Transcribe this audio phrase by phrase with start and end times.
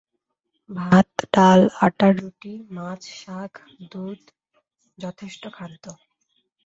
[0.69, 3.51] ভাত, ডাল, আটার রুটি, মাছ, শাক,
[3.91, 4.21] দুধ
[4.97, 5.85] যথেষ্ট খাদ্য।